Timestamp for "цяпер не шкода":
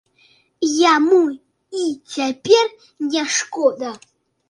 2.17-3.97